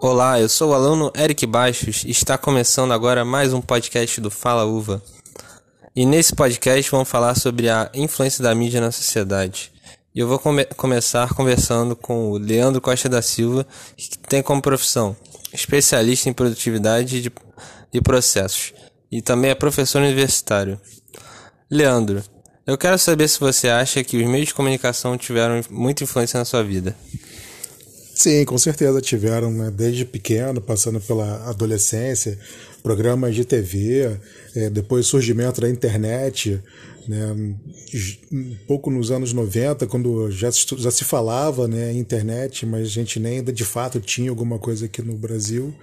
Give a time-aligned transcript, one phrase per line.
[0.00, 4.30] Olá, eu sou o aluno Eric Baixos e está começando agora mais um podcast do
[4.30, 5.02] Fala Uva.
[5.94, 9.72] E nesse podcast vamos falar sobre a influência da mídia na sociedade.
[10.14, 13.66] E eu vou come começar conversando com o Leandro Costa da Silva,
[13.96, 15.16] que tem como profissão
[15.52, 17.32] especialista em produtividade de,
[17.92, 18.72] de processos
[19.10, 20.80] e também é professor universitário.
[21.68, 22.22] Leandro,
[22.64, 26.44] eu quero saber se você acha que os meios de comunicação tiveram muita influência na
[26.44, 26.96] sua vida.
[28.18, 29.70] Sim, com certeza tiveram, né?
[29.70, 32.36] desde pequeno, passando pela adolescência,
[32.82, 34.18] programas de TV,
[34.56, 36.60] é, depois surgimento da internet,
[37.08, 37.32] né?
[38.30, 42.90] um pouco nos anos 90, quando já se, já se falava né, internet, mas a
[42.90, 45.74] gente nem ainda de fato tinha alguma coisa aqui no Brasil.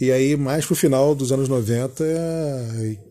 [0.00, 2.04] E aí, mais pro final dos anos 90,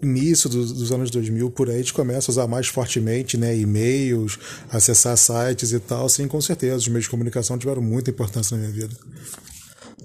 [0.02, 3.56] início dos, dos, anos 2000, por aí, a gente começa a usar mais fortemente né,
[3.56, 4.40] e-mails,
[4.72, 6.10] acessar sites e tal.
[6.10, 8.96] Sim, com certeza, os meios de comunicação tiveram muita importância na minha vida.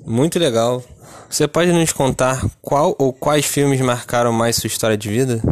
[0.04, 0.84] Muito legal.
[1.30, 5.42] Você pode nos contar qual ou quais filmes marcaram mais sua história de vida?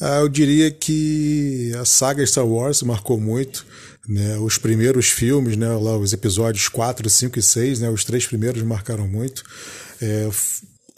[0.00, 3.66] Ah, eu diria que a saga Star Wars marcou muito.
[4.06, 8.26] Né, os primeiros filmes, né, lá, os episódios 4, 5 e 6, né, os três
[8.26, 9.42] primeiros marcaram muito.
[10.00, 10.28] É,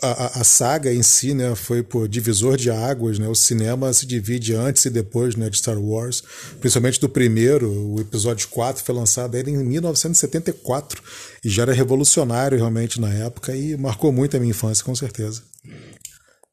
[0.02, 3.18] a, a, saga em si né, foi por divisor de águas.
[3.18, 6.22] Né, o cinema se divide antes e depois né, de Star Wars,
[6.60, 7.70] principalmente do primeiro.
[7.70, 11.02] O episódio 4 foi lançado em 1974
[11.44, 15.42] e já era revolucionário realmente na época e marcou muito a minha infância, com certeza.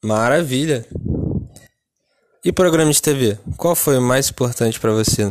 [0.02, 0.86] Maravilha!
[2.44, 3.38] E programa de TV?
[3.56, 5.30] Qual foi o mais importante para você?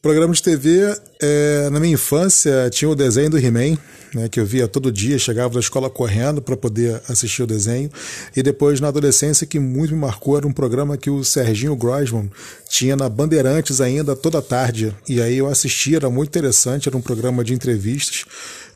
[0.00, 3.76] Programa de TV, é, na minha infância, tinha o desenho do He-Man,
[4.14, 7.90] né, que eu via todo dia, chegava da escola correndo para poder assistir o desenho.
[8.34, 12.30] E depois, na adolescência, que muito me marcou, era um programa que o Serginho Grossman
[12.66, 14.96] tinha na Bandeirantes ainda toda tarde.
[15.06, 18.24] E aí eu assistia, era muito interessante, era um programa de entrevistas,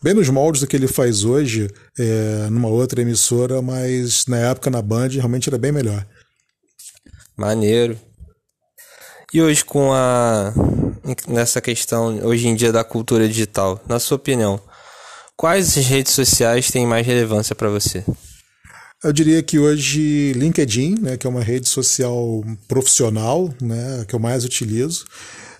[0.03, 4.69] bem nos moldes do que ele faz hoje, é, numa outra emissora, mas na época
[4.69, 6.04] na Band realmente era bem melhor.
[7.41, 7.99] Maneiro.
[9.33, 10.53] E hoje com a
[11.27, 14.61] nessa questão hoje em dia da cultura digital, na sua opinião,
[15.39, 18.05] quais redes sociais têm mais relevância para você?
[19.03, 24.19] Eu diria que hoje LinkedIn, né, que é uma rede social profissional, né, que eu
[24.19, 25.07] mais utilizo.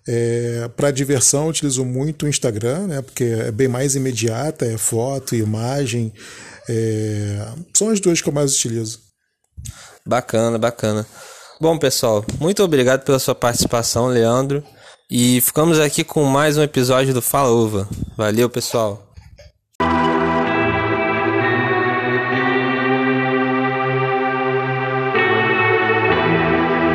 [0.07, 4.77] É, para diversão, eu utilizo muito o Instagram, né, porque é bem mais imediata, é
[4.77, 6.13] foto, imagem.
[6.69, 9.01] É, são as duas que eu mais utilizo.
[10.05, 11.07] Bacana, bacana.
[11.61, 14.65] Bom, pessoal, muito obrigado pela sua participação, Leandro.
[15.11, 17.87] E ficamos aqui com mais um episódio do Fala Uva.
[18.17, 19.10] Valeu, pessoal.